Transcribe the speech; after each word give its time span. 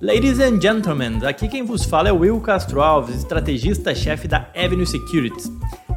Ladies 0.00 0.38
and 0.38 0.60
gentlemen, 0.60 1.26
aqui 1.26 1.48
quem 1.48 1.64
vos 1.64 1.84
fala 1.84 2.08
é 2.08 2.12
Will 2.12 2.40
Castro 2.40 2.80
Alves, 2.80 3.16
estrategista-chefe 3.16 4.28
da 4.28 4.48
Avenue 4.54 4.86
Securities. 4.86 5.50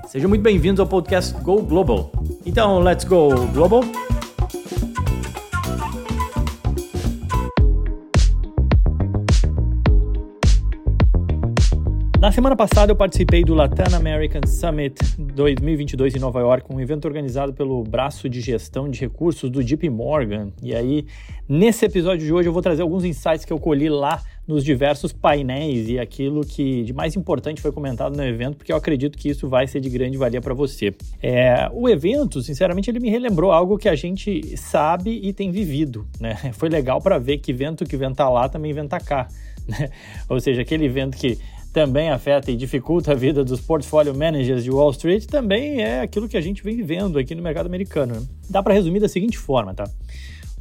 Sejam 0.08 0.28
muito 0.28 0.42
bem-vindos 0.42 0.80
ao 0.80 0.88
podcast 0.88 1.40
Go 1.44 1.62
Global. 1.62 2.12
Então, 2.44 2.80
let's 2.80 3.06
go 3.06 3.30
global. 3.54 3.84
Na 12.22 12.32
semana 12.32 12.56
passada 12.56 12.92
eu 12.92 12.96
participei 12.96 13.44
do 13.44 13.56
Latin 13.56 13.96
American 13.96 14.44
Summit 14.46 14.94
2022 15.18 16.16
em 16.16 16.20
Nova 16.20 16.40
York, 16.40 16.72
um 16.72 16.80
evento 16.80 17.06
organizado 17.06 17.52
pelo 17.52 17.84
braço 17.84 18.30
de 18.30 18.40
gestão 18.42 18.88
de 18.88 19.00
recursos 19.00 19.50
do 19.50 19.64
JP 19.64 19.90
Morgan. 19.90 20.52
E 20.62 20.76
aí, 20.76 21.08
nesse 21.50 21.84
episódio 21.84 22.24
de 22.24 22.32
hoje 22.32 22.48
eu 22.48 22.54
vou 22.54 22.62
trazer 22.62 22.84
alguns 22.84 23.04
insights 23.04 23.44
que 23.44 23.52
eu 23.52 23.58
colhi 23.58 23.90
lá 23.90 24.22
nos 24.48 24.64
diversos 24.64 25.12
painéis 25.12 25.90
e 25.90 25.98
aquilo 25.98 26.46
que 26.46 26.84
de 26.84 26.94
mais 26.94 27.16
importante 27.16 27.60
foi 27.60 27.72
comentado 27.72 28.16
no 28.16 28.24
evento, 28.24 28.56
porque 28.56 28.72
eu 28.72 28.76
acredito 28.76 29.18
que 29.18 29.28
isso 29.28 29.50
vai 29.50 29.66
ser 29.66 29.80
de 29.80 29.90
grande 29.90 30.16
valia 30.16 30.42
para 30.42 30.54
você. 30.54 30.94
É, 31.24 31.72
o 31.74 31.90
evento, 31.90 32.40
sinceramente, 32.44 32.88
ele 32.88 33.00
me 33.00 33.10
relembrou 33.10 33.52
algo 33.52 33.80
que 33.80 33.90
a 33.90 33.96
gente 33.96 34.56
sabe 34.58 35.20
e 35.24 35.34
tem 35.34 35.50
vivido. 35.50 36.06
Né? 36.20 36.36
Foi 36.54 36.70
legal 36.70 37.02
para 37.02 37.18
ver 37.18 37.40
que 37.40 37.52
vento 37.52 37.84
que 37.84 37.98
venta 37.98 38.30
lá 38.30 38.48
também 38.48 38.72
venta 38.74 39.00
cá. 39.00 39.28
Né? 39.68 39.90
Ou 40.30 40.40
seja, 40.40 40.62
aquele 40.62 40.86
evento 40.86 41.18
que 41.18 41.40
também 41.72 42.10
afeta 42.10 42.52
e 42.52 42.56
dificulta 42.56 43.12
a 43.12 43.16
vida 43.16 43.44
dos 43.44 43.62
portfólio 43.62 44.14
managers 44.14 44.64
de 44.64 44.70
Wall 44.70 44.92
Street, 44.92 45.26
também 45.26 45.82
é 45.82 46.02
aquilo 46.02 46.28
que 46.28 46.38
a 46.38 46.42
gente 46.42 46.64
vem 46.64 46.76
vivendo 46.76 47.18
aqui 47.18 47.34
no 47.34 47.42
mercado 47.42 47.66
americano. 47.66 48.16
Né? 48.16 48.22
Dá 48.50 48.62
para 48.62 48.74
resumir 48.74 49.00
da 49.00 49.08
seguinte 49.08 49.38
forma, 49.38 49.74
tá? 49.74 49.86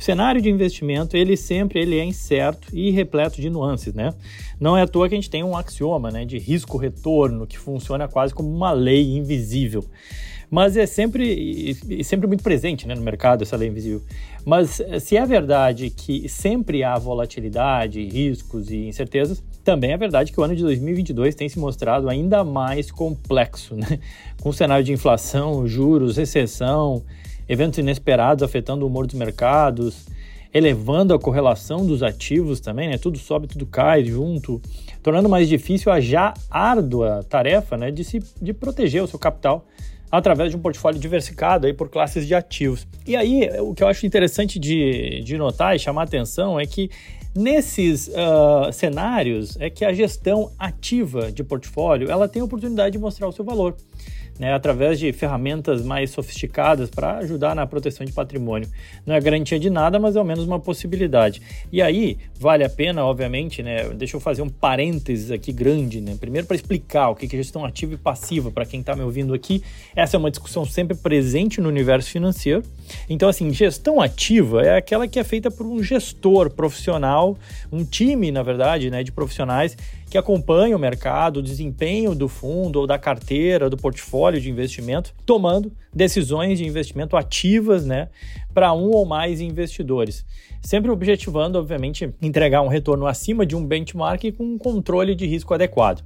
O 0.00 0.02
cenário 0.02 0.40
de 0.40 0.48
investimento, 0.48 1.14
ele 1.14 1.36
sempre 1.36 1.78
ele 1.78 1.98
é 1.98 2.04
incerto 2.04 2.68
e 2.72 2.90
repleto 2.90 3.38
de 3.38 3.50
nuances, 3.50 3.92
né? 3.92 4.14
Não 4.59 4.74
é 4.74 4.80
à 4.80 4.86
toa 4.86 5.06
que 5.06 5.14
a 5.14 5.18
gente 5.18 5.28
tem 5.28 5.45
um 5.45 5.54
axioma, 5.54 6.10
né, 6.10 6.24
de 6.24 6.38
risco-retorno 6.38 7.46
que 7.46 7.59
funciona 7.59 8.09
quase 8.09 8.32
como 8.32 8.48
uma 8.48 8.73
lei 8.73 9.15
invisível 9.16 9.84
mas 10.51 10.76
é 10.76 10.84
sempre, 10.84 11.76
sempre 12.02 12.26
muito 12.26 12.42
presente 12.42 12.87
né, 12.87 12.95
no 12.95 13.02
mercado 13.02 13.42
essa 13.42 13.57
lei 13.57 13.68
invisível. 13.68 14.02
Mas 14.45 14.80
eh, 14.80 14.98
se 14.98 15.16
é 15.16 15.24
verdade 15.24 15.90
que 15.90 16.29
sempre 16.29 16.82
há 16.82 16.98
volatilidade, 16.98 18.02
riscos 18.02 18.68
e 18.68 18.88
incertezas, 18.88 19.40
também 19.62 19.92
é 19.92 19.96
verdade 19.96 20.32
que 20.32 20.40
o 20.40 20.42
ano 20.42 20.57
de 20.57 20.62
2022 20.62 21.37
tem 21.37 21.48
se 21.48 21.59
mostrado 21.59 22.09
ainda 22.09 22.42
mais 22.42 22.90
complexo, 22.90 23.76
né? 23.76 24.01
com 24.42 24.48
o 24.48 24.52
cenário 24.52 24.85
de 24.85 24.92
inflação, 24.92 25.68
juros, 25.68 26.16
recessão, 26.16 27.04
eventos 27.51 27.80
inesperados 27.80 28.45
afetando 28.45 28.84
o 28.84 28.88
humor 28.88 29.09
dos 29.09 29.16
mercados, 29.16 30.06
elevando 30.54 31.12
a 31.12 31.18
correlação 31.18 31.84
dos 31.84 32.01
ativos 32.01 32.60
também, 32.60 32.88
né? 32.88 32.96
Tudo 32.96 33.18
sobe, 33.18 33.48
tudo 33.48 33.66
cai 33.66 34.04
junto, 34.04 34.62
tornando 35.02 35.29
mais 35.29 35.48
difícil 35.48 35.90
a 35.90 35.98
já 35.98 36.32
árdua 36.48 37.26
tarefa, 37.29 37.76
né, 37.76 37.90
de 37.90 38.04
se 38.04 38.20
de 38.40 38.52
proteger 38.52 39.02
o 39.02 39.07
seu 39.09 39.18
capital 39.18 39.66
através 40.12 40.51
de 40.51 40.57
um 40.57 40.60
portfólio 40.60 41.01
diversificado 41.01 41.66
aí 41.66 41.73
por 41.73 41.88
classes 41.88 42.24
de 42.24 42.34
ativos. 42.37 42.87
E 43.04 43.16
aí, 43.16 43.48
o 43.60 43.74
que 43.74 43.82
eu 43.82 43.88
acho 43.88 44.07
interessante 44.07 44.59
de, 44.59 45.20
de 45.24 45.37
notar 45.37 45.74
e 45.74 45.79
chamar 45.79 46.04
atenção 46.04 46.59
é 46.59 46.66
que 46.66 46.88
nesses 47.35 48.09
uh, 48.09 48.73
cenários 48.73 49.57
é 49.60 49.68
que 49.70 49.85
a 49.85 49.92
gestão 49.92 50.52
ativa 50.59 51.32
de 51.32 51.42
portfólio 51.42 52.10
ela 52.10 52.29
tem 52.29 52.42
a 52.42 52.45
oportunidade 52.45 52.92
de 52.92 52.98
mostrar 52.98 53.29
o 53.29 53.32
seu 53.32 53.45
valor 53.45 53.76
né, 54.41 54.55
através 54.55 54.99
de 54.99 55.13
ferramentas 55.13 55.85
mais 55.85 56.10
sofisticadas 56.13 56.88
para 56.88 57.19
ajudar 57.19 57.55
na 57.55 57.66
proteção 57.66 58.07
de 58.07 58.13
patrimônio. 58.13 58.66
Não 59.05 59.15
é 59.15 59.21
garantia 59.21 59.59
de 59.59 59.69
nada, 59.69 59.99
mas 59.99 60.16
é 60.16 60.19
ao 60.19 60.24
menos 60.24 60.47
uma 60.47 60.59
possibilidade. 60.59 61.43
E 61.71 61.82
aí, 61.82 62.16
vale 62.38 62.65
a 62.65 62.71
pena, 62.71 63.05
obviamente, 63.05 63.63
né, 63.63 63.91
deixa 63.91 64.16
eu 64.16 64.21
fazer 64.21 64.41
um 64.41 64.49
parênteses 64.49 65.31
aqui 65.31 65.53
grande, 65.53 66.00
né, 66.00 66.16
primeiro 66.19 66.47
para 66.47 66.56
explicar 66.56 67.10
o 67.10 67.15
que 67.15 67.27
é 67.27 67.28
gestão 67.28 67.66
ativa 67.66 67.93
e 67.93 67.99
passiva, 67.99 68.50
para 68.50 68.65
quem 68.65 68.81
está 68.81 68.97
me 68.97 69.03
ouvindo 69.03 69.34
aqui. 69.34 69.62
Essa 69.94 70.16
é 70.16 70.19
uma 70.19 70.31
discussão 70.31 70.65
sempre 70.65 70.97
presente 70.97 71.60
no 71.60 71.69
universo 71.69 72.09
financeiro. 72.10 72.62
Então, 73.10 73.28
assim, 73.28 73.53
gestão 73.53 74.00
ativa 74.00 74.62
é 74.62 74.78
aquela 74.78 75.06
que 75.06 75.19
é 75.19 75.25
feita 75.25 75.50
por 75.50 75.66
um 75.66 75.82
gestor 75.82 76.48
profissional, 76.48 77.37
um 77.70 77.84
time, 77.84 78.32
na 78.32 78.43
verdade, 78.43 78.91
né, 78.91 79.04
de 79.04 79.12
profissionais 79.12 79.76
que 80.10 80.19
acompanha 80.19 80.76
o 80.76 80.78
mercado, 80.78 81.37
o 81.37 81.43
desempenho 81.43 82.16
do 82.16 82.28
fundo 82.28 82.81
ou 82.81 82.87
da 82.87 82.98
carteira, 82.98 83.71
do 83.71 83.76
portfólio 83.76 84.41
de 84.41 84.50
investimento, 84.50 85.15
tomando 85.25 85.72
decisões 85.94 86.59
de 86.59 86.66
investimento 86.66 87.16
ativas 87.16 87.87
né, 87.87 88.09
para 88.53 88.72
um 88.72 88.91
ou 88.91 89.06
mais 89.06 89.41
investidores. 89.41 90.26
Sempre 90.60 90.91
objetivando, 90.91 91.59
obviamente, 91.59 92.12
entregar 92.20 92.60
um 92.60 92.69
retorno 92.69 93.06
acima 93.06 93.47
de 93.47 93.54
um 93.54 93.65
benchmark 93.65 94.32
com 94.32 94.44
um 94.44 94.59
controle 94.59 95.15
de 95.15 95.26
risco 95.26 95.54
adequado. 95.54 96.03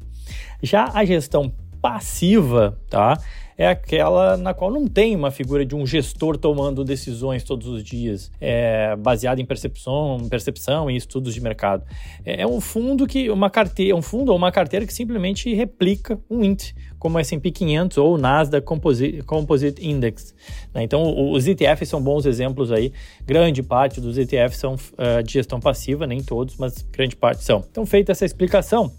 Já 0.63 0.91
a 0.95 1.03
gestão 1.05 1.51
passiva, 1.85 2.79
tá? 2.89 3.19
é 3.57 3.69
aquela 3.69 4.37
na 4.37 4.53
qual 4.53 4.71
não 4.71 4.87
tem 4.87 5.15
uma 5.15 5.31
figura 5.31 5.65
de 5.65 5.75
um 5.75 5.87
gestor 5.87 6.37
tomando 6.37 6.85
decisões 6.85 7.45
todos 7.45 7.69
os 7.69 7.83
dias, 7.83 8.31
é, 8.41 8.97
baseado 8.97 9.41
em 9.41 9.45
percepção, 9.45 10.27
percepção 10.29 10.91
e 10.91 10.97
estudos 10.97 11.35
de 11.35 11.41
mercado. 11.41 11.85
É, 12.25 12.43
é 12.43 12.47
um 12.47 12.61
fundo 12.61 13.07
que 13.07 13.31
uma 13.31 13.49
carteira, 13.49 13.97
um 13.97 14.03
fundo 14.03 14.31
ou 14.31 14.37
uma 14.37 14.51
carteira 14.51 14.87
que 14.87 14.93
simplesmente 14.93 15.55
replica 15.55 16.19
um 16.29 16.43
índice, 16.43 16.75
como 16.99 17.17
o 17.17 17.21
S&P 17.21 17.51
500 17.51 17.99
ou 17.99 18.15
o 18.15 18.19
Nasdaq 18.19 18.67
Composite, 18.67 19.23
Composite 19.23 19.87
Index. 19.87 20.35
Né? 20.73 20.83
Então, 20.83 21.33
os 21.33 21.47
ETFs 21.47 21.89
são 21.89 22.03
bons 22.03 22.27
exemplos 22.27 22.73
aí. 22.73 22.93
Grande 23.25 23.63
parte 23.63 24.01
dos 24.01 24.19
ETFs 24.19 24.59
são 24.59 24.75
uh, 24.75 25.23
de 25.23 25.35
gestão 25.35 25.61
passiva, 25.61 26.07
nem 26.07 26.23
todos, 26.23 26.57
mas 26.57 26.83
grande 26.91 27.15
parte 27.15 27.45
são. 27.45 27.65
Então, 27.71 27.85
feita 27.85 28.13
essa 28.13 28.25
explicação, 28.25 28.91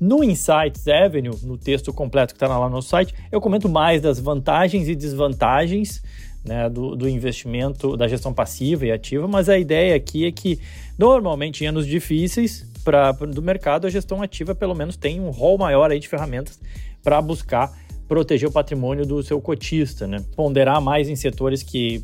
no 0.00 0.24
Insights 0.24 0.88
Avenue, 0.88 1.36
no 1.42 1.58
texto 1.58 1.92
completo 1.92 2.32
que 2.32 2.42
está 2.42 2.56
lá 2.56 2.68
no 2.70 2.80
site, 2.80 3.14
eu 3.30 3.40
comento 3.40 3.68
mais 3.68 4.00
das 4.00 4.18
vantagens 4.18 4.88
e 4.88 4.94
desvantagens 4.94 6.02
né, 6.44 6.70
do, 6.70 6.96
do, 6.96 7.06
investimento, 7.06 7.96
da 7.96 8.08
gestão 8.08 8.32
passiva 8.32 8.86
e 8.86 8.92
ativa, 8.92 9.28
mas 9.28 9.48
a 9.48 9.58
ideia 9.58 9.94
aqui 9.94 10.24
é 10.24 10.32
que, 10.32 10.58
normalmente, 10.98 11.64
em 11.64 11.66
anos 11.66 11.86
difíceis 11.86 12.66
pra, 12.82 13.12
do 13.12 13.42
mercado, 13.42 13.86
a 13.86 13.90
gestão 13.90 14.22
ativa, 14.22 14.54
pelo 14.54 14.74
menos, 14.74 14.96
tem 14.96 15.20
um 15.20 15.30
rol 15.30 15.58
maior 15.58 15.90
aí 15.90 16.00
de 16.00 16.08
ferramentas 16.08 16.58
para 17.02 17.20
buscar 17.20 17.70
proteger 18.08 18.48
o 18.48 18.52
patrimônio 18.52 19.06
do 19.06 19.22
seu 19.22 19.40
cotista, 19.40 20.06
né? 20.06 20.24
ponderar 20.34 20.80
mais 20.80 21.08
em 21.08 21.14
setores 21.14 21.62
que 21.62 22.02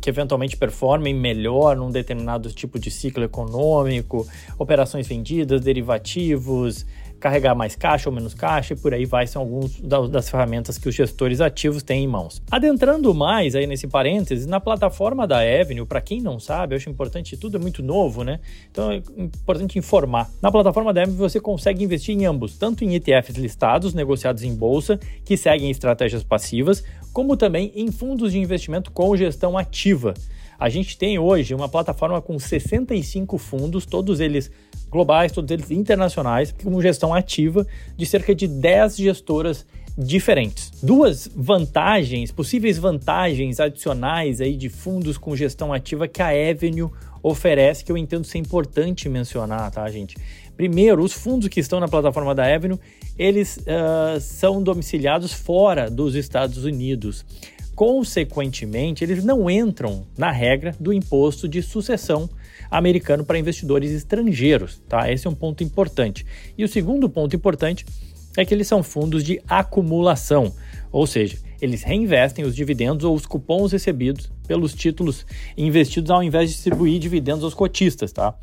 que 0.00 0.08
eventualmente 0.08 0.56
performem 0.56 1.12
melhor 1.12 1.76
num 1.76 1.90
determinado 1.90 2.48
tipo 2.52 2.78
de 2.78 2.92
ciclo 2.92 3.24
econômico, 3.24 4.24
operações 4.56 5.08
vendidas, 5.08 5.60
derivativos, 5.60 6.86
carregar 7.24 7.54
mais 7.54 7.74
caixa 7.74 8.10
ou 8.10 8.14
menos 8.14 8.34
caixa 8.34 8.74
e 8.74 8.76
por 8.76 8.92
aí 8.92 9.06
vai, 9.06 9.26
são 9.26 9.40
alguns 9.40 9.80
das 10.10 10.28
ferramentas 10.28 10.76
que 10.76 10.90
os 10.90 10.94
gestores 10.94 11.40
ativos 11.40 11.82
têm 11.82 12.04
em 12.04 12.06
mãos. 12.06 12.42
Adentrando 12.50 13.14
mais 13.14 13.54
aí 13.54 13.66
nesse 13.66 13.86
parênteses, 13.86 14.44
na 14.44 14.60
plataforma 14.60 15.26
da 15.26 15.38
Avenue, 15.38 15.86
para 15.86 16.02
quem 16.02 16.20
não 16.20 16.38
sabe, 16.38 16.74
eu 16.74 16.76
acho 16.76 16.90
importante, 16.90 17.34
tudo 17.34 17.56
é 17.56 17.60
muito 17.60 17.82
novo, 17.82 18.22
né? 18.22 18.40
Então 18.70 18.92
é 18.92 18.96
importante 19.16 19.78
informar. 19.78 20.30
Na 20.42 20.52
plataforma 20.52 20.92
da 20.92 21.00
Avenue 21.00 21.16
você 21.16 21.40
consegue 21.40 21.82
investir 21.82 22.14
em 22.14 22.26
ambos, 22.26 22.58
tanto 22.58 22.84
em 22.84 22.94
ETFs 22.94 23.36
listados, 23.36 23.94
negociados 23.94 24.42
em 24.42 24.54
bolsa, 24.54 25.00
que 25.24 25.34
seguem 25.34 25.70
estratégias 25.70 26.22
passivas, 26.22 26.84
como 27.10 27.38
também 27.38 27.72
em 27.74 27.90
fundos 27.90 28.32
de 28.32 28.38
investimento 28.38 28.90
com 28.90 29.16
gestão 29.16 29.56
ativa. 29.56 30.12
A 30.58 30.68
gente 30.68 30.96
tem 30.96 31.18
hoje 31.18 31.54
uma 31.54 31.68
plataforma 31.68 32.20
com 32.20 32.38
65 32.38 33.38
fundos, 33.38 33.86
todos 33.86 34.20
eles 34.20 34.50
globais, 34.90 35.32
todos 35.32 35.50
eles 35.50 35.70
internacionais, 35.70 36.52
com 36.52 36.80
gestão 36.80 37.12
ativa 37.12 37.66
de 37.96 38.06
cerca 38.06 38.34
de 38.34 38.46
10 38.46 38.96
gestoras 38.96 39.66
diferentes. 39.96 40.72
Duas 40.82 41.28
vantagens, 41.34 42.32
possíveis 42.32 42.78
vantagens 42.78 43.60
adicionais 43.60 44.40
aí 44.40 44.56
de 44.56 44.68
fundos 44.68 45.16
com 45.16 45.36
gestão 45.36 45.72
ativa 45.72 46.08
que 46.08 46.20
a 46.20 46.28
Avenue 46.28 46.90
oferece, 47.22 47.84
que 47.84 47.90
eu 47.90 47.96
entendo 47.96 48.24
ser 48.24 48.38
importante 48.38 49.08
mencionar, 49.08 49.70
tá, 49.70 49.88
gente? 49.90 50.16
Primeiro, 50.56 51.02
os 51.02 51.12
fundos 51.12 51.48
que 51.48 51.58
estão 51.58 51.80
na 51.80 51.88
plataforma 51.88 52.34
da 52.34 52.44
Avenue, 52.44 52.78
eles 53.18 53.56
uh, 53.58 54.20
são 54.20 54.62
domiciliados 54.62 55.32
fora 55.32 55.90
dos 55.90 56.14
Estados 56.14 56.64
Unidos. 56.64 57.24
Consequentemente, 57.74 59.02
eles 59.02 59.24
não 59.24 59.50
entram 59.50 60.06
na 60.16 60.30
regra 60.30 60.74
do 60.78 60.92
imposto 60.92 61.48
de 61.48 61.62
sucessão 61.62 62.28
americano 62.70 63.24
para 63.24 63.38
investidores 63.38 63.90
estrangeiros, 63.90 64.80
tá? 64.88 65.10
Esse 65.10 65.26
é 65.26 65.30
um 65.30 65.34
ponto 65.34 65.62
importante. 65.64 66.24
E 66.56 66.64
o 66.64 66.68
segundo 66.68 67.08
ponto 67.08 67.34
importante 67.34 67.84
é 68.36 68.44
que 68.44 68.54
eles 68.54 68.66
são 68.66 68.82
fundos 68.82 69.22
de 69.22 69.40
acumulação, 69.48 70.52
ou 70.90 71.06
seja, 71.06 71.38
eles 71.60 71.82
reinvestem 71.82 72.44
os 72.44 72.54
dividendos 72.54 73.04
ou 73.04 73.14
os 73.14 73.26
cupons 73.26 73.72
recebidos 73.72 74.30
pelos 74.46 74.74
títulos 74.74 75.24
investidos 75.56 76.10
ao 76.10 76.22
invés 76.22 76.50
de 76.50 76.56
distribuir 76.56 76.98
dividendos 76.98 77.44
aos 77.44 77.54
cotistas, 77.54 78.12
tá? 78.12 78.34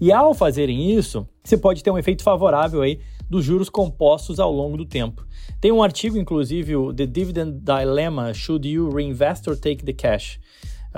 E 0.00 0.12
ao 0.12 0.34
fazerem 0.34 0.92
isso, 0.96 1.26
você 1.42 1.56
pode 1.56 1.82
ter 1.82 1.90
um 1.90 1.98
efeito 1.98 2.22
favorável 2.22 2.82
aí 2.82 3.00
dos 3.28 3.44
juros 3.44 3.68
compostos 3.68 4.40
ao 4.40 4.52
longo 4.52 4.76
do 4.76 4.84
tempo. 4.84 5.26
Tem 5.60 5.72
um 5.72 5.82
artigo, 5.82 6.16
inclusive, 6.16 6.76
o 6.76 6.92
The 6.92 7.06
Dividend 7.06 7.60
Dilemma: 7.60 8.32
Should 8.32 8.68
You 8.68 8.90
Reinvest 8.90 9.48
or 9.48 9.56
Take 9.56 9.84
the 9.84 9.92
Cash? 9.92 10.40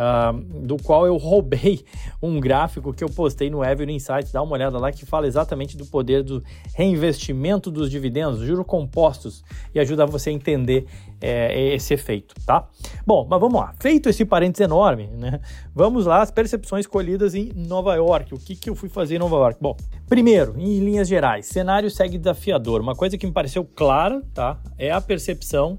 Uh, 0.00 0.38
do 0.66 0.76
qual 0.82 1.06
eu 1.06 1.16
roubei 1.16 1.84
um 2.22 2.40
gráfico 2.40 2.92
que 2.92 3.04
eu 3.04 3.08
postei 3.08 3.50
no 3.50 3.62
Avenue 3.62 3.94
Insights, 3.94 4.32
dá 4.32 4.42
uma 4.42 4.52
olhada 4.52 4.78
lá, 4.78 4.90
que 4.90 5.04
fala 5.04 5.26
exatamente 5.26 5.76
do 5.76 5.84
poder 5.84 6.22
do 6.22 6.42
reinvestimento 6.74 7.70
dos 7.70 7.90
dividendos, 7.90 8.40
juros 8.40 8.66
compostos, 8.66 9.44
e 9.74 9.80
ajuda 9.80 10.06
você 10.06 10.30
a 10.30 10.32
entender 10.32 10.86
é, 11.20 11.74
esse 11.74 11.92
efeito, 11.92 12.34
tá? 12.46 12.66
Bom, 13.06 13.26
mas 13.28 13.38
vamos 13.38 13.60
lá. 13.60 13.74
Feito 13.78 14.08
esse 14.08 14.24
parênteses 14.24 14.64
enorme, 14.64 15.08
né? 15.08 15.40
Vamos 15.74 16.06
lá, 16.06 16.22
as 16.22 16.30
percepções 16.30 16.86
colhidas 16.86 17.34
em 17.34 17.52
Nova 17.54 17.94
York. 17.94 18.34
O 18.34 18.38
que, 18.38 18.56
que 18.56 18.70
eu 18.70 18.74
fui 18.74 18.88
fazer 18.88 19.16
em 19.16 19.18
Nova 19.18 19.36
York? 19.36 19.58
Bom, 19.60 19.76
primeiro, 20.08 20.54
em 20.58 20.78
linhas 20.78 21.08
gerais, 21.08 21.46
cenário 21.46 21.90
segue 21.90 22.16
desafiador. 22.16 22.80
Uma 22.80 22.94
coisa 22.94 23.18
que 23.18 23.26
me 23.26 23.32
pareceu 23.32 23.64
clara, 23.64 24.22
tá? 24.32 24.58
É 24.78 24.90
a 24.90 25.00
percepção 25.00 25.76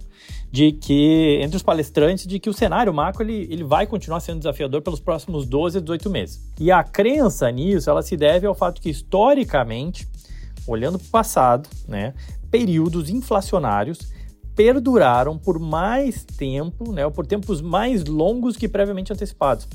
de 0.51 0.73
que, 0.73 1.39
entre 1.41 1.55
os 1.55 1.63
palestrantes, 1.63 2.27
de 2.27 2.39
que 2.39 2.49
o 2.49 2.53
cenário 2.53 2.93
macro 2.93 3.23
ele, 3.23 3.47
ele 3.49 3.63
vai 3.63 3.87
continuar 3.87 4.19
sendo 4.19 4.39
desafiador 4.39 4.81
pelos 4.81 4.99
próximos 4.99 5.45
12 5.45 5.77
a 5.77 5.81
18 5.81 6.09
meses. 6.09 6.41
E 6.59 6.71
a 6.71 6.83
crença 6.83 7.49
nisso, 7.49 7.89
ela 7.89 8.01
se 8.01 8.17
deve 8.17 8.45
ao 8.45 8.53
fato 8.53 8.81
que, 8.81 8.89
historicamente, 8.89 10.07
olhando 10.67 10.99
para 10.99 11.07
o 11.07 11.09
passado, 11.11 11.69
né, 11.87 12.13
períodos 12.49 13.09
inflacionários 13.09 14.11
perduraram 14.55 15.37
por 15.37 15.57
mais 15.57 16.23
tempo, 16.23 16.91
né, 16.91 17.05
ou 17.05 17.11
por 17.11 17.25
tempos 17.25 17.61
mais 17.61 18.03
longos 18.03 18.57
que 18.57 18.67
previamente 18.67 19.13
antecipados. 19.13 19.67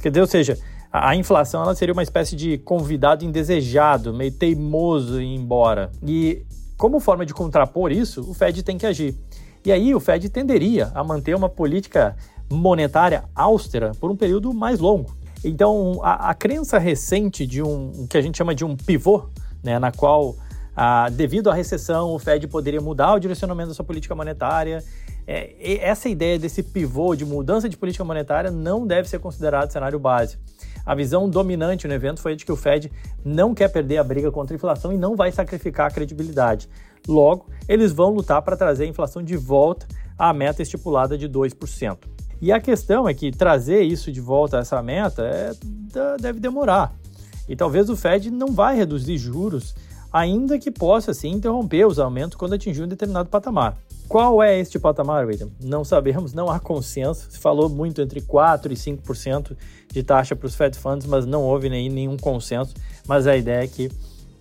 Quer 0.00 0.10
dizer, 0.10 0.20
ou 0.22 0.26
seja, 0.26 0.58
a, 0.90 1.14
inflação 1.14 1.62
ela 1.62 1.74
seria 1.74 1.92
uma 1.92 2.02
espécie 2.02 2.34
de 2.34 2.58
convidado 2.58 3.24
indesejado, 3.24 4.14
meio 4.14 4.32
teimoso 4.32 5.20
em 5.20 5.34
ir 5.34 5.38
embora. 5.38 5.90
E 6.02 6.42
como 6.76 7.00
forma 7.00 7.26
de 7.26 7.34
contrapor 7.34 7.92
isso, 7.92 8.22
o 8.28 8.34
Fed 8.34 8.62
tem 8.62 8.78
que 8.78 8.86
agir. 8.86 9.14
E 9.66 9.72
aí 9.72 9.92
o 9.92 9.98
Fed 9.98 10.28
tenderia 10.28 10.92
a 10.94 11.02
manter 11.02 11.34
uma 11.34 11.48
política 11.48 12.16
monetária 12.48 13.24
austera 13.34 13.90
por 13.98 14.08
um 14.08 14.16
período 14.16 14.54
mais 14.54 14.78
longo. 14.78 15.16
Então, 15.44 15.98
a, 16.04 16.30
a 16.30 16.34
crença 16.34 16.78
recente 16.78 17.44
de 17.44 17.60
um 17.60 18.06
que 18.08 18.16
a 18.16 18.20
gente 18.20 18.38
chama 18.38 18.54
de 18.54 18.64
um 18.64 18.76
pivô, 18.76 19.24
né, 19.64 19.76
na 19.80 19.90
qual 19.90 20.36
devido 21.12 21.50
à 21.50 21.54
recessão, 21.54 22.14
o 22.14 22.18
Fed 22.20 22.46
poderia 22.46 22.80
mudar 22.80 23.14
o 23.14 23.18
direcionamento 23.18 23.70
da 23.70 23.74
sua 23.74 23.84
política 23.84 24.14
monetária. 24.14 24.84
É, 25.26 25.78
essa 25.80 26.08
ideia 26.08 26.38
desse 26.38 26.62
pivô 26.62 27.16
de 27.16 27.24
mudança 27.24 27.68
de 27.68 27.76
política 27.76 28.04
monetária 28.04 28.52
não 28.52 28.86
deve 28.86 29.08
ser 29.08 29.18
considerado 29.18 29.72
cenário 29.72 29.98
base. 29.98 30.38
A 30.84 30.94
visão 30.94 31.28
dominante 31.28 31.88
no 31.88 31.94
evento 31.94 32.20
foi 32.20 32.36
de 32.36 32.44
que 32.44 32.52
o 32.52 32.56
Fed 32.56 32.92
não 33.24 33.52
quer 33.52 33.68
perder 33.68 33.98
a 33.98 34.04
briga 34.04 34.30
contra 34.30 34.54
a 34.54 34.56
inflação 34.56 34.92
e 34.92 34.96
não 34.96 35.16
vai 35.16 35.32
sacrificar 35.32 35.88
a 35.88 35.90
credibilidade. 35.90 36.68
Logo, 37.06 37.46
eles 37.68 37.92
vão 37.92 38.10
lutar 38.10 38.42
para 38.42 38.56
trazer 38.56 38.84
a 38.84 38.88
inflação 38.88 39.22
de 39.22 39.36
volta 39.36 39.86
à 40.18 40.32
meta 40.32 40.62
estipulada 40.62 41.16
de 41.16 41.28
2%. 41.28 41.98
E 42.40 42.52
a 42.52 42.60
questão 42.60 43.08
é 43.08 43.14
que 43.14 43.30
trazer 43.30 43.82
isso 43.82 44.12
de 44.12 44.20
volta 44.20 44.58
a 44.58 44.60
essa 44.60 44.82
meta 44.82 45.22
é, 45.22 45.52
deve 46.20 46.38
demorar. 46.38 46.94
E 47.48 47.56
talvez 47.56 47.88
o 47.88 47.96
Fed 47.96 48.30
não 48.30 48.48
vai 48.48 48.76
reduzir 48.76 49.16
juros 49.16 49.74
ainda 50.12 50.58
que 50.58 50.70
possa 50.70 51.12
sim 51.14 51.30
interromper 51.30 51.86
os 51.86 51.98
aumentos 51.98 52.36
quando 52.36 52.54
atingir 52.54 52.82
um 52.82 52.88
determinado 52.88 53.28
patamar. 53.28 53.76
Qual 54.08 54.40
é 54.42 54.58
este 54.60 54.78
patamar, 54.78 55.26
William? 55.26 55.48
Não 55.60 55.84
sabemos, 55.84 56.32
não 56.32 56.48
há 56.48 56.60
consenso. 56.60 57.26
Se 57.28 57.38
falou 57.38 57.68
muito 57.68 58.00
entre 58.00 58.20
4% 58.20 58.70
e 58.70 58.74
5% 58.74 59.56
de 59.92 60.02
taxa 60.02 60.36
para 60.36 60.46
os 60.46 60.54
Fed 60.54 60.78
Funds, 60.78 61.06
mas 61.06 61.26
não 61.26 61.42
houve 61.42 61.68
nem, 61.68 61.88
nenhum 61.88 62.16
consenso. 62.16 62.72
Mas 63.06 63.26
a 63.26 63.36
ideia 63.36 63.64
é 63.64 63.66
que 63.66 63.90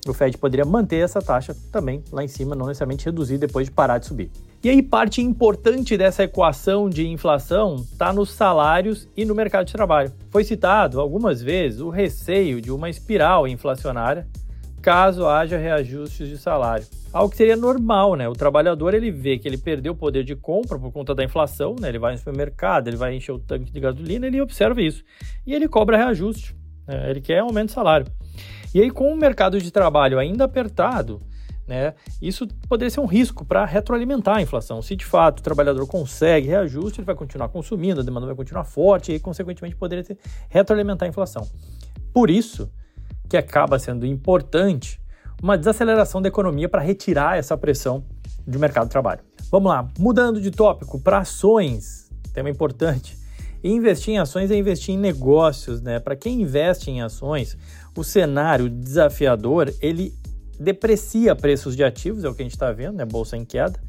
o 0.08 0.14
Fed 0.14 0.38
poderia 0.38 0.66
manter 0.66 0.98
essa 0.98 1.22
taxa 1.22 1.56
também 1.72 2.04
lá 2.12 2.24
em 2.24 2.28
cima, 2.28 2.56
não 2.56 2.68
necessariamente 2.68 3.06
reduzir 3.06 3.38
depois 3.38 3.68
de 3.68 3.72
parar 3.72 3.98
de 3.98 4.06
subir. 4.06 4.30
E 4.64 4.70
aí, 4.70 4.82
parte 4.82 5.22
importante 5.22 5.98
dessa 5.98 6.24
equação 6.24 6.90
de 6.90 7.08
inflação 7.08 7.76
está 7.76 8.12
nos 8.12 8.32
salários 8.32 9.08
e 9.16 9.24
no 9.26 9.36
mercado 9.36 9.68
de 9.68 9.74
trabalho. 9.74 10.12
Foi 10.32 10.44
citado 10.44 11.00
algumas 11.00 11.42
vezes 11.42 11.82
o 11.82 11.90
receio 11.90 12.60
de 12.62 12.72
uma 12.72 12.90
espiral 12.90 13.48
inflacionária 13.48 14.28
caso 14.82 15.26
haja 15.26 15.58
reajustes 15.58 16.30
de 16.30 16.38
salário. 16.38 16.86
Algo 17.12 17.32
que 17.32 17.38
seria 17.38 17.56
normal, 17.56 18.16
né? 18.16 18.30
O 18.30 18.34
trabalhador 18.34 18.94
ele 18.94 19.10
vê 19.10 19.40
que 19.40 19.48
ele 19.48 19.58
perdeu 19.58 19.94
o 19.94 19.96
poder 19.96 20.24
de 20.24 20.36
compra 20.36 20.78
por 20.78 20.92
conta 20.92 21.16
da 21.16 21.24
inflação, 21.24 21.76
né? 21.80 21.90
Ele 21.90 21.98
vai 21.98 22.12
no 22.12 22.18
supermercado, 22.20 22.88
ele 22.88 22.98
vai 22.98 23.16
encher 23.16 23.32
o 23.32 23.40
tanque 23.40 23.72
de 23.72 23.80
gasolina, 23.80 24.28
ele 24.28 24.40
observa 24.40 24.80
isso 24.80 25.04
e 25.46 25.56
ele 25.56 25.68
cobra 25.68 25.98
reajuste. 25.98 26.56
Né? 26.88 27.10
Ele 27.10 27.20
quer 27.22 27.40
aumento 27.40 27.70
de 27.70 27.74
salário. 27.74 28.06
E 28.74 28.82
aí, 28.82 28.92
com 28.92 29.12
o 29.12 29.16
mercado 29.16 29.60
de 29.60 29.72
trabalho 29.72 30.20
ainda 30.20 30.44
apertado, 30.46 31.22
né, 31.68 31.94
isso 32.22 32.48
poderia 32.70 32.92
ser 32.92 33.00
um 33.00 33.06
risco 33.06 33.44
para 33.44 33.66
retroalimentar 33.66 34.38
a 34.38 34.42
inflação. 34.42 34.82
Se 34.82 34.96
de 34.96 35.06
fato 35.06 35.40
o 35.40 35.44
trabalhador 35.44 35.88
consegue 35.88 36.48
reajuste, 36.48 37.00
ele 37.00 37.06
vai 37.06 37.16
continuar 37.16 37.50
consumindo, 37.50 38.02
a 38.02 38.04
demanda 38.04 38.28
vai 38.28 38.36
continuar 38.36 38.64
forte 38.66 39.14
e, 39.14 39.20
consequentemente, 39.20 39.76
poderia 39.76 40.04
ter, 40.04 40.18
retroalimentar 40.50 41.08
a 41.08 41.10
inflação. 41.10 41.48
Por 42.14 42.30
isso, 42.30 42.70
que 43.28 43.36
acaba 43.36 43.80
sendo 43.80 44.06
importante 44.06 45.02
uma 45.42 45.58
desaceleração 45.58 46.22
da 46.22 46.28
economia 46.28 46.70
para 46.70 46.82
retirar 46.82 47.38
essa 47.38 47.58
pressão 47.58 48.06
do 48.46 48.60
mercado 48.60 48.86
de 48.86 48.92
trabalho. 48.92 49.22
Vamos 49.52 49.70
lá, 49.70 49.88
mudando 49.98 50.40
de 50.40 50.52
tópico 50.52 51.00
para 51.00 51.20
ações, 51.20 52.10
tema 52.34 52.50
importante. 52.50 53.18
Investir 53.64 54.14
em 54.14 54.20
ações 54.20 54.52
é 54.52 54.56
investir 54.56 54.94
em 54.94 54.98
negócios, 54.98 55.82
né? 55.82 56.00
Para 56.00 56.16
quem 56.16 56.42
investe 56.42 56.92
em 56.92 57.02
ações, 57.02 57.58
o 57.96 58.04
cenário 58.04 58.70
desafiador 58.70 59.74
ele 59.82 60.14
deprecia 60.60 61.36
preços 61.36 61.76
de 61.76 61.84
ativos, 61.84 62.24
é 62.24 62.30
o 62.30 62.34
que 62.34 62.42
a 62.42 62.46
gente 62.46 62.54
está 62.54 62.72
vendo, 62.72 62.96
né? 62.96 63.06
Bolsa 63.06 63.36
em 63.36 63.46
queda, 63.46 63.80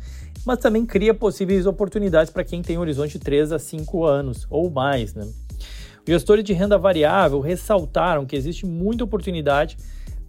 mas 0.44 0.58
também 0.58 0.84
cria 0.84 1.14
possíveis 1.14 1.66
oportunidades 1.66 2.32
para 2.32 2.44
quem 2.44 2.62
tem 2.62 2.78
um 2.78 2.80
horizonte 2.80 3.18
de 3.18 3.20
3 3.20 3.52
a 3.52 3.58
5 3.58 4.04
anos 4.04 4.46
ou 4.50 4.70
mais, 4.70 5.14
né? 5.14 5.26
Gestores 6.06 6.44
de 6.44 6.52
renda 6.52 6.78
variável 6.78 7.40
ressaltaram 7.40 8.24
que 8.24 8.36
existe 8.36 8.64
muita 8.64 9.04
oportunidade 9.04 9.76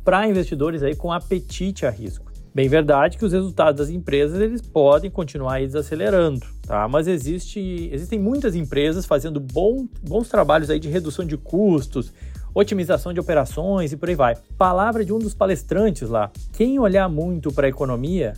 para 0.03 0.27
investidores 0.27 0.81
aí 0.81 0.95
com 0.95 1.11
apetite 1.11 1.85
a 1.85 1.89
risco. 1.89 2.25
Bem 2.53 2.67
verdade 2.67 3.19
que 3.19 3.25
os 3.25 3.33
resultados 3.33 3.77
das 3.77 3.89
empresas 3.89 4.41
eles 4.41 4.61
podem 4.61 5.11
continuar 5.11 5.59
desacelerando, 5.59 6.43
tá? 6.65 6.87
Mas 6.87 7.07
existe, 7.07 7.89
existem 7.91 8.17
muitas 8.17 8.55
empresas 8.55 9.05
fazendo 9.05 9.39
bom, 9.39 9.85
bons 10.01 10.27
trabalhos 10.27 10.71
aí 10.71 10.79
de 10.79 10.89
redução 10.89 11.23
de 11.23 11.37
custos, 11.37 12.11
otimização 12.59 13.13
de 13.13 13.19
operações 13.19 13.91
e 13.91 13.97
por 13.97 14.09
aí 14.09 14.15
vai. 14.15 14.35
Palavra 14.57 15.05
de 15.05 15.13
um 15.13 15.19
dos 15.19 15.33
palestrantes 15.33 16.09
lá. 16.09 16.31
Quem 16.53 16.79
olhar 16.79 17.07
muito 17.07 17.51
para 17.51 17.67
a 17.67 17.69
economia 17.69 18.33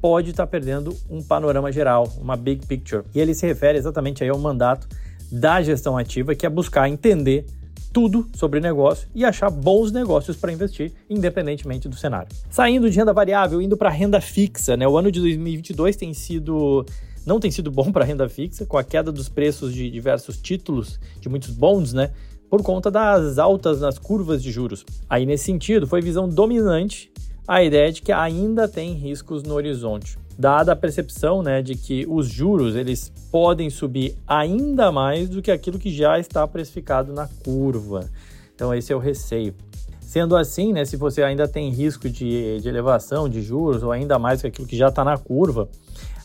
pode 0.00 0.30
estar 0.30 0.44
tá 0.44 0.50
perdendo 0.50 0.96
um 1.08 1.22
panorama 1.22 1.70
geral, 1.70 2.08
uma 2.18 2.36
big 2.36 2.66
picture. 2.66 3.04
E 3.14 3.20
ele 3.20 3.32
se 3.32 3.46
refere 3.46 3.78
exatamente 3.78 4.24
aí 4.24 4.30
ao 4.30 4.38
mandato 4.38 4.88
da 5.30 5.62
gestão 5.62 5.96
ativa, 5.96 6.34
que 6.34 6.44
é 6.44 6.50
buscar 6.50 6.88
entender 6.88 7.46
tudo 7.92 8.28
sobre 8.34 8.60
negócio 8.60 9.08
e 9.14 9.24
achar 9.24 9.50
bons 9.50 9.92
negócios 9.92 10.36
para 10.36 10.52
investir, 10.52 10.92
independentemente 11.08 11.88
do 11.88 11.96
cenário. 11.96 12.28
Saindo 12.48 12.90
de 12.90 12.96
renda 12.96 13.12
variável, 13.12 13.62
indo 13.62 13.76
para 13.76 13.90
renda 13.90 14.20
fixa, 14.20 14.76
né? 14.76 14.86
O 14.86 14.96
ano 14.96 15.12
de 15.12 15.20
2022 15.20 15.96
tem 15.96 16.12
sido 16.12 16.84
não 17.26 17.38
tem 17.38 17.50
sido 17.50 17.70
bom 17.70 17.92
para 17.92 18.04
renda 18.04 18.28
fixa, 18.28 18.64
com 18.64 18.78
a 18.78 18.82
queda 18.82 19.12
dos 19.12 19.28
preços 19.28 19.74
de 19.74 19.90
diversos 19.90 20.38
títulos, 20.38 20.98
de 21.20 21.28
muitos 21.28 21.50
bonds, 21.50 21.92
né? 21.92 22.10
Por 22.50 22.62
conta 22.62 22.90
das 22.90 23.38
altas 23.38 23.80
nas 23.80 23.98
curvas 23.98 24.42
de 24.42 24.50
juros. 24.50 24.84
Aí, 25.08 25.24
nesse 25.24 25.44
sentido, 25.44 25.86
foi 25.86 26.02
visão 26.02 26.28
dominante 26.28 27.10
a 27.46 27.62
ideia 27.62 27.90
de 27.92 28.02
que 28.02 28.12
ainda 28.12 28.68
tem 28.68 28.92
riscos 28.92 29.42
no 29.44 29.54
horizonte 29.54 30.18
dada 30.40 30.72
a 30.72 30.76
percepção 30.76 31.42
né, 31.42 31.60
de 31.60 31.74
que 31.74 32.06
os 32.08 32.26
juros 32.26 32.74
eles 32.74 33.12
podem 33.30 33.68
subir 33.68 34.16
ainda 34.26 34.90
mais 34.90 35.28
do 35.28 35.42
que 35.42 35.50
aquilo 35.50 35.78
que 35.78 35.94
já 35.94 36.18
está 36.18 36.48
precificado 36.48 37.12
na 37.12 37.28
curva. 37.44 38.08
Então 38.54 38.72
esse 38.72 38.90
é 38.90 38.96
o 38.96 38.98
receio. 38.98 39.54
Sendo 40.00 40.34
assim, 40.34 40.72
né, 40.72 40.86
se 40.86 40.96
você 40.96 41.22
ainda 41.22 41.46
tem 41.46 41.68
risco 41.68 42.08
de, 42.08 42.58
de 42.58 42.68
elevação 42.68 43.28
de 43.28 43.42
juros 43.42 43.82
ou 43.82 43.92
ainda 43.92 44.18
mais 44.18 44.38
do 44.38 44.42
que 44.42 44.48
aquilo 44.48 44.66
que 44.66 44.78
já 44.78 44.88
está 44.88 45.04
na 45.04 45.18
curva, 45.18 45.68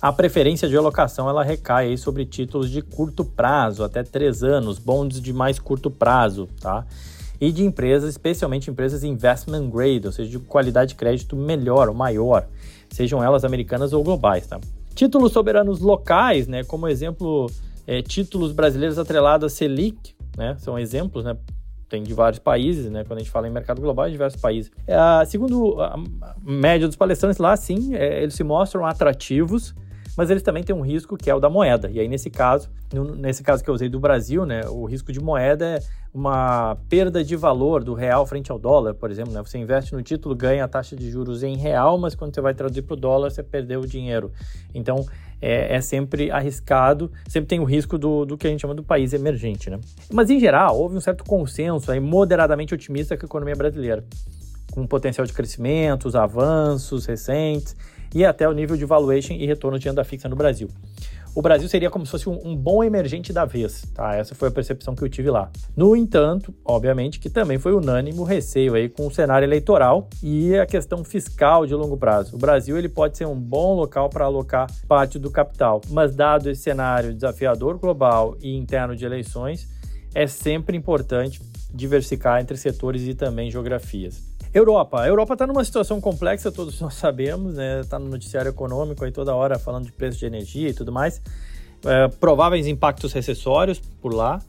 a 0.02 0.12
preferência 0.12 0.68
de 0.68 0.76
alocação 0.76 1.30
ela 1.30 1.44
recai 1.44 1.96
sobre 1.98 2.26
títulos 2.26 2.70
de 2.70 2.82
curto 2.82 3.24
prazo, 3.24 3.84
até 3.84 4.04
três 4.04 4.44
anos, 4.44 4.78
bonds 4.80 5.22
de 5.22 5.34
mais 5.34 5.60
curto 5.60 5.90
prazo, 5.90 6.48
tá? 6.60 6.86
E 7.40 7.52
de 7.52 7.66
empresas, 7.66 8.10
especialmente 8.10 8.70
empresas 8.70 9.04
investment 9.04 9.70
grade, 9.70 10.06
ou 10.06 10.12
seja, 10.12 10.30
de 10.30 10.40
qualidade 10.40 10.90
de 10.90 10.96
crédito 10.96 11.36
melhor 11.36 11.90
ou 11.90 11.96
maior 11.96 12.48
sejam 12.90 13.24
elas 13.24 13.44
americanas 13.44 13.94
ou 13.94 14.04
globais. 14.04 14.48
Tá? 14.48 14.60
Títulos 14.94 15.34
soberanos 15.34 15.80
locais, 15.80 16.48
né, 16.48 16.64
como 16.64 16.88
exemplo, 16.88 17.50
é, 17.86 18.02
títulos 18.02 18.52
brasileiros 18.52 18.98
atrelados 18.98 19.52
a 19.52 19.56
Selic, 19.56 20.16
né, 20.38 20.56
são 20.60 20.80
exemplos, 20.80 21.26
né, 21.26 21.36
tem 21.90 22.02
de 22.02 22.14
vários 22.14 22.40
países, 22.40 22.90
né? 22.90 23.04
Quando 23.04 23.20
a 23.20 23.22
gente 23.22 23.30
fala 23.30 23.48
em 23.48 23.52
mercado 23.52 23.80
global, 23.80 24.08
de 24.08 24.14
diversos 24.14 24.42
países. 24.42 24.72
É, 24.88 25.24
segundo 25.26 25.80
a 25.80 25.96
média 26.42 26.88
dos 26.88 26.96
palestrantes 26.96 27.38
lá, 27.38 27.56
sim, 27.56 27.94
é, 27.94 28.24
eles 28.24 28.34
se 28.34 28.44
mostram 28.44 28.84
atrativos, 28.84 29.76
mas 30.18 30.30
eles 30.30 30.44
também 30.44 30.64
têm 30.64 30.76
um 30.76 30.82
risco 30.82 31.18
que 31.18 31.30
é 31.30 31.36
o 31.36 31.40
da 31.40 31.50
moeda. 31.50 31.90
E 31.92 32.00
aí, 32.00 32.08
nesse 32.08 32.30
caso, 32.30 32.70
nesse 33.18 33.44
caso 33.44 33.64
que 33.64 33.70
eu 33.70 33.74
usei 33.74 33.90
do 33.90 34.00
Brasil, 34.00 34.46
né, 34.46 34.62
o 34.68 34.86
risco 34.86 35.12
de 35.12 35.20
moeda 35.20 35.66
é 35.66 35.80
uma 36.14 36.78
perda 36.88 37.24
de 37.24 37.36
valor 37.36 37.84
do 37.84 37.94
real 37.94 38.26
frente 38.26 38.52
ao 38.52 38.58
dólar, 38.58 38.94
por 38.94 39.12
exemplo. 39.12 39.34
Né? 39.34 39.42
Você 39.42 39.58
investe 39.58 39.94
no 39.94 40.02
título, 40.02 40.34
ganha 40.34 40.64
a 40.64 40.68
taxa 40.68 40.96
de 40.96 41.10
juros 41.12 41.44
em 41.44 41.58
real, 41.58 41.98
mas 41.98 42.16
quando 42.16 42.34
você 42.34 42.40
vai 42.40 42.54
traduzir 42.54 42.84
para 42.84 42.94
o 42.94 42.98
dólar, 42.98 43.30
você 43.30 43.44
perdeu 43.44 43.82
o 43.82 43.88
dinheiro. 43.88 44.32
Então, 44.74 45.06
é, 45.42 45.76
é, 45.76 45.82
sempre 45.82 46.32
arriscado, 46.32 47.12
sempre 47.28 47.48
tem 47.48 47.60
o 47.60 47.66
risco 47.66 47.98
do, 47.98 48.26
do 48.26 48.38
que 48.38 48.48
a 48.48 48.50
gente 48.50 48.62
chama 48.62 48.74
do 48.74 48.84
país 48.84 49.14
emergente, 49.14 49.70
né? 49.70 49.80
Mas 50.12 50.30
em 50.30 50.40
geral, 50.40 50.80
houve 50.80 50.96
um 50.96 51.02
certo 51.02 51.24
consenso 51.26 51.92
aí, 51.92 52.00
moderadamente 52.00 52.74
otimista 52.74 53.18
com 53.18 53.26
a 53.26 53.28
economia 53.28 53.56
brasileira, 53.56 54.04
com 54.76 54.86
potencial 54.86 55.26
de 55.26 55.34
crescimento, 55.34 56.08
os 56.08 56.16
avanços 56.16 57.08
recentes 57.08 57.76
e 58.14 58.24
até 58.24 58.48
o 58.48 58.52
nível 58.52 58.78
de 58.78 58.86
valuation 58.86 59.34
e 59.34 59.48
retorno 59.48 59.80
de 59.80 59.88
renda 59.88 60.04
fixa 60.04 60.30
no 60.30 60.36
Brasil 60.36 60.70
o 61.36 61.42
Brasil 61.42 61.68
seria 61.68 61.90
como 61.90 62.06
se 62.06 62.12
fosse 62.12 62.30
um, 62.30 62.40
um, 62.46 62.56
bom 62.56 62.82
emergente 62.82 63.34
da 63.34 63.44
vez, 63.44 63.82
tá? 63.94 64.16
Essa 64.16 64.34
foi 64.34 64.48
a 64.48 64.52
percepção 64.52 64.96
que 64.96 65.04
eu 65.04 65.10
tive 65.10 65.30
lá. 65.30 65.52
No 65.76 65.94
entanto, 65.94 66.56
obviamente 66.64 67.20
que 67.20 67.30
também 67.30 67.60
foi 67.60 67.74
unânime 67.74 68.18
o 68.18 68.24
receio 68.24 68.74
aí 68.74 68.88
com 68.88 69.06
o 69.06 69.12
cenário 69.12 69.46
eleitoral 69.46 70.08
e 70.24 70.58
a 70.58 70.66
questão 70.66 71.04
fiscal 71.04 71.66
de 71.66 71.76
longo 71.76 71.98
prazo. 71.98 72.38
O 72.38 72.40
Brasil 72.40 72.78
ele 72.78 72.88
pode 72.88 73.18
ser 73.18 73.28
um 73.28 73.36
bom 73.36 73.76
local 73.76 74.10
para 74.10 74.24
alocar 74.24 74.72
parte 74.88 75.20
do 75.20 75.30
capital, 75.30 75.82
mas 75.90 76.16
dado 76.16 76.50
esse 76.50 76.62
cenário 76.62 77.14
desafiador 77.14 77.78
global 77.78 78.38
e 78.42 78.56
interno 78.56 78.96
de 78.96 79.06
eleições, 79.06 79.68
é 80.14 80.26
sempre 80.28 80.78
importante 80.78 81.42
diversificar 81.74 82.40
entre 82.40 82.56
setores 82.56 83.06
e 83.06 83.14
também 83.14 83.52
geografias. 83.52 84.35
Europa. 84.56 85.02
A 85.02 85.08
Europa 85.08 85.34
está 85.34 85.46
numa 85.46 85.66
situação 85.66 86.00
complexa, 86.00 86.50
todos 86.50 86.80
nós 86.80 86.94
sabemos, 86.94 87.56
né? 87.56 87.82
Está 87.82 88.00
no 88.00 88.08
noticiário 88.08 88.48
econômico 88.48 89.04
aí 89.04 89.12
toda 89.12 89.36
hora 89.36 89.60
falando 89.60 89.86
de 89.86 89.92
preço 89.92 90.18
de 90.18 90.26
energia 90.26 90.70
e 90.70 90.74
tudo 90.74 90.94
mais. 90.94 91.22
É, 91.84 92.08
prováveis 92.08 92.66
impactos 92.66 93.12
recessórios 93.12 93.82
por 94.02 94.14
lá. 94.14 94.42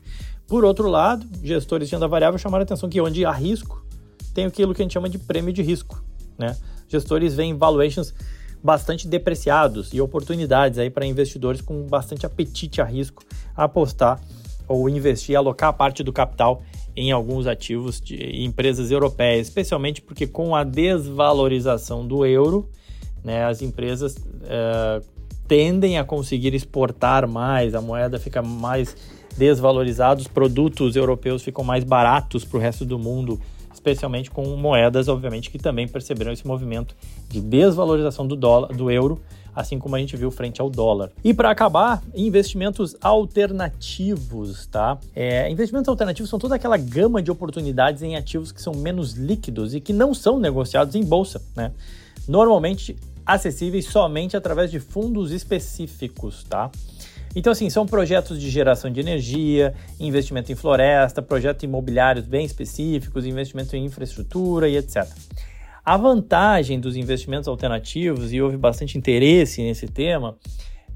Por 0.46 0.64
outro 0.64 0.88
lado, 0.88 1.26
gestores 1.42 1.88
de 1.88 1.96
renda 1.96 2.06
variável 2.06 2.38
chamaram 2.38 2.62
a 2.62 2.64
atenção 2.64 2.88
que 2.88 3.00
onde 3.00 3.24
há 3.24 3.32
risco, 3.32 3.84
tem 4.32 4.46
aquilo 4.46 4.72
que 4.72 4.80
a 4.80 4.84
gente 4.84 4.92
chama 4.92 5.08
de 5.08 5.18
prêmio 5.18 5.52
de 5.52 5.60
risco, 5.60 6.00
né? 6.38 6.56
Gestores 6.88 7.34
veem 7.34 7.58
valuations 7.58 8.14
bastante 8.62 9.08
depreciados 9.08 9.92
e 9.92 10.00
oportunidades 10.00 10.78
aí 10.78 10.88
para 10.88 11.04
investidores 11.04 11.60
com 11.60 11.82
bastante 11.82 12.24
apetite 12.24 12.80
a 12.80 12.84
risco 12.84 13.24
a 13.56 13.64
apostar 13.64 14.20
ou 14.68 14.88
investir, 14.88 15.36
alocar 15.36 15.72
parte 15.72 16.04
do 16.04 16.12
capital 16.12 16.62
em 16.96 17.12
alguns 17.12 17.46
ativos 17.46 18.00
de 18.00 18.42
empresas 18.42 18.90
europeias, 18.90 19.48
especialmente 19.48 20.00
porque 20.00 20.26
com 20.26 20.56
a 20.56 20.64
desvalorização 20.64 22.06
do 22.06 22.24
euro, 22.24 22.68
né, 23.22 23.44
as 23.44 23.60
empresas 23.60 24.16
uh, 24.16 25.04
tendem 25.46 25.98
a 25.98 26.04
conseguir 26.04 26.54
exportar 26.54 27.28
mais, 27.28 27.74
a 27.74 27.80
moeda 27.80 28.18
fica 28.18 28.42
mais 28.42 28.96
desvalorizada, 29.36 30.20
os 30.20 30.28
produtos 30.28 30.96
europeus 30.96 31.42
ficam 31.42 31.62
mais 31.62 31.84
baratos 31.84 32.44
para 32.44 32.56
o 32.56 32.60
resto 32.60 32.84
do 32.84 32.98
mundo, 32.98 33.38
especialmente 33.72 34.30
com 34.30 34.44
moedas, 34.56 35.06
obviamente, 35.08 35.50
que 35.50 35.58
também 35.58 35.86
perceberam 35.86 36.32
esse 36.32 36.46
movimento 36.46 36.96
de 37.28 37.40
desvalorização 37.40 38.26
do 38.26 38.34
dólar, 38.34 38.74
do 38.74 38.90
euro 38.90 39.20
assim 39.56 39.78
como 39.78 39.96
a 39.96 39.98
gente 39.98 40.14
viu 40.16 40.30
frente 40.30 40.60
ao 40.60 40.68
dólar. 40.68 41.10
E 41.24 41.32
para 41.32 41.50
acabar, 41.50 42.02
investimentos 42.14 42.94
alternativos, 43.00 44.66
tá? 44.66 44.98
É, 45.14 45.50
investimentos 45.50 45.88
alternativos 45.88 46.28
são 46.28 46.38
toda 46.38 46.54
aquela 46.54 46.76
gama 46.76 47.22
de 47.22 47.30
oportunidades 47.30 48.02
em 48.02 48.14
ativos 48.14 48.52
que 48.52 48.60
são 48.60 48.74
menos 48.74 49.14
líquidos 49.14 49.74
e 49.74 49.80
que 49.80 49.94
não 49.94 50.12
são 50.12 50.38
negociados 50.38 50.94
em 50.94 51.02
bolsa, 51.02 51.40
né? 51.56 51.72
Normalmente 52.28 52.94
acessíveis 53.24 53.86
somente 53.86 54.36
através 54.36 54.70
de 54.70 54.78
fundos 54.78 55.32
específicos, 55.32 56.44
tá? 56.44 56.70
Então, 57.34 57.52
assim, 57.52 57.68
são 57.68 57.84
projetos 57.84 58.40
de 58.40 58.48
geração 58.48 58.90
de 58.90 59.00
energia, 59.00 59.74
investimento 60.00 60.50
em 60.50 60.54
floresta, 60.54 61.20
projetos 61.20 61.64
imobiliários 61.64 62.26
bem 62.26 62.46
específicos, 62.46 63.26
investimento 63.26 63.76
em 63.76 63.84
infraestrutura 63.84 64.68
e 64.68 64.76
etc. 64.76 65.06
A 65.86 65.96
vantagem 65.96 66.80
dos 66.80 66.96
investimentos 66.96 67.46
alternativos, 67.46 68.32
e 68.32 68.42
houve 68.42 68.56
bastante 68.56 68.98
interesse 68.98 69.62
nesse 69.62 69.86
tema, 69.86 70.36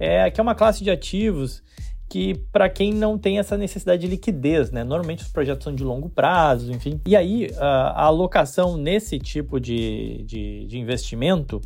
é 0.01 0.29
que 0.29 0.41
é 0.41 0.43
uma 0.43 0.57
classe 0.57 0.83
de 0.83 0.91
ativos 0.91 1.63
que 2.09 2.35
para 2.51 2.69
quem 2.69 2.93
não 2.93 3.17
tem 3.17 3.39
essa 3.39 3.57
necessidade 3.57 4.01
de 4.03 4.09
liquidez, 4.09 4.73
né? 4.73 4.83
Normalmente 4.83 5.23
os 5.23 5.29
projetos 5.29 5.63
são 5.63 5.73
de 5.73 5.85
longo 5.85 6.09
prazo, 6.11 6.73
enfim. 6.73 7.01
E 7.07 7.15
aí 7.15 7.53
a, 7.57 8.07
alocação 8.07 8.77
nesse 8.77 9.21
tipo 9.21 9.61
de, 9.61 10.25
de, 10.25 10.67
de 10.67 10.77
investimento 10.77 11.61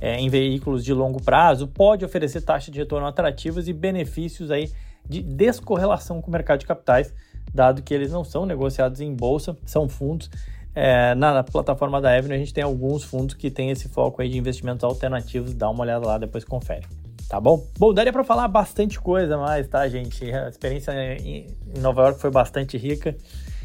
é, 0.00 0.20
em 0.20 0.28
veículos 0.28 0.84
de 0.84 0.94
longo 0.94 1.20
prazo 1.20 1.66
pode 1.66 2.04
oferecer 2.04 2.40
taxas 2.42 2.72
de 2.72 2.78
retorno 2.78 3.04
atrativas 3.04 3.66
e 3.66 3.72
benefícios 3.72 4.48
aí 4.52 4.70
de 5.08 5.20
descorrelação 5.20 6.22
com 6.22 6.28
o 6.28 6.32
mercado 6.32 6.60
de 6.60 6.66
capitais, 6.66 7.12
dado 7.52 7.82
que 7.82 7.92
eles 7.92 8.12
não 8.12 8.22
são 8.22 8.46
negociados 8.46 9.00
em 9.00 9.12
bolsa, 9.12 9.58
são 9.66 9.88
fundos 9.88 10.30
é, 10.74 11.14
na, 11.14 11.42
plataforma 11.42 12.00
da 12.00 12.16
Avenue 12.16 12.34
a 12.34 12.38
gente 12.38 12.54
tem 12.54 12.62
alguns 12.62 13.02
fundos 13.02 13.34
que 13.34 13.50
tem 13.50 13.70
esse 13.70 13.88
foco 13.88 14.22
aí 14.22 14.28
de 14.28 14.38
investimentos 14.38 14.84
alternativos, 14.84 15.52
dá 15.54 15.68
uma 15.68 15.82
olhada 15.82 16.06
lá, 16.06 16.18
depois 16.18 16.44
confere. 16.44 16.86
Tá 17.28 17.40
bom? 17.40 17.64
Bom, 17.78 17.94
daria 17.94 18.12
para 18.12 18.24
falar 18.24 18.48
bastante 18.48 19.00
coisa 19.00 19.36
mais, 19.36 19.68
tá, 19.68 19.88
gente? 19.88 20.32
A 20.32 20.48
experiência 20.48 20.92
em, 20.92 21.46
Nova 21.78 22.02
York 22.02 22.20
foi 22.20 22.30
bastante 22.30 22.76
rica, 22.76 23.16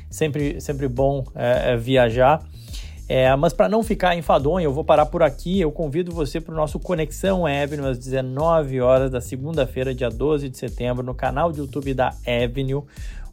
sempre, 0.10 0.62
sempre 0.62 0.88
bom 0.88 1.24
é, 1.34 1.74
é 1.74 1.78
viajar. 1.78 2.44
É, 3.08 3.36
mas 3.36 3.54
para 3.54 3.70
não 3.70 3.84
ficar 3.84 4.16
enfadonho, 4.16 4.66
eu 4.66 4.74
vou 4.74 4.84
parar 4.84 5.06
por 5.06 5.22
aqui. 5.22 5.60
Eu 5.60 5.72
convido 5.72 6.12
você 6.12 6.42
para 6.42 6.54
o 6.54 6.58
nosso 6.58 6.80
Conexão 6.80 7.46
Avenue 7.46 7.88
às 7.88 8.00
19 8.00 8.82
horas 8.82 9.12
da 9.12 9.22
segunda-feira, 9.22 9.94
dia 9.94 10.10
12 10.10 10.50
de 10.50 10.58
setembro, 10.58 11.04
no 11.04 11.14
canal 11.14 11.52
de 11.52 11.60
YouTube 11.60 11.94
da 11.94 12.14
Avenue 12.26 12.84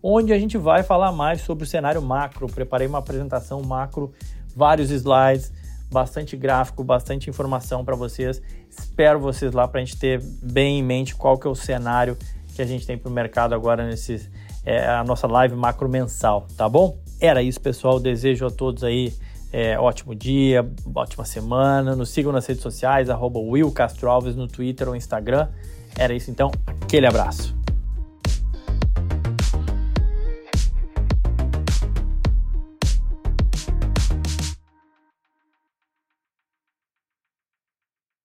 onde 0.02 0.32
a 0.32 0.38
gente 0.38 0.59
vai 0.59 0.82
falar 0.82 1.12
mais 1.12 1.42
sobre 1.42 1.64
o 1.64 1.66
cenário 1.66 2.02
macro. 2.02 2.47
Preparei 2.47 2.87
uma 2.87 2.99
apresentação 2.99 3.62
macro, 3.62 4.12
vários 4.54 4.90
slides, 4.90 5.52
bastante 5.90 6.37
gráfico, 6.37 6.82
bastante 6.82 7.30
informação 7.30 7.85
para 7.85 7.94
vocês. 7.94 8.42
Espero 8.71 9.21
vocês 9.21 9.52
lá 9.52 9.68
para 9.68 9.80
a 9.80 9.85
gente 9.85 9.99
ter 9.99 10.21
bem 10.42 10.80
em 10.80 10.82
mente 10.82 11.14
qual 11.14 11.38
que 11.38 11.47
é 11.47 11.50
o 11.50 11.54
cenário 11.54 12.16
que 12.54 12.61
a 12.61 12.66
gente 12.66 12.87
tem 12.87 12.99
para 12.99 13.09
o 13.09 13.12
mercado 13.12 13.54
agora 13.54 13.87
nesse 13.87 14.28
é, 14.64 14.87
a 14.87 15.02
nossa 15.02 15.26
live 15.26 15.54
macro 15.56 15.88
mensal, 15.88 16.47
tá 16.56 16.68
bom? 16.68 16.99
Era 17.21 17.42
isso, 17.42 17.61
pessoal. 17.61 17.99
Desejo 17.99 18.47
a 18.47 18.50
todos 18.50 18.85
aí 18.85 19.12
é, 19.52 19.78
ótimo 19.78 20.14
dia, 20.14 20.66
ótima 20.94 21.25
semana. 21.25 21.94
Nos 21.94 22.11
sigam 22.11 22.32
nas 22.32 22.47
redes 22.47 22.62
sociais, 22.62 23.11
arroba 23.11 23.38
Will 23.38 23.71
Castro 23.71 24.11
Alves 24.11 24.35
no 24.35 24.49
Twitter 24.49 24.88
ou 24.88 24.97
Instagram. 24.97 25.49
Era 25.97 26.14
isso 26.14 26.30
então, 26.30 26.50
aquele 26.66 27.06
abraço. 27.06 27.62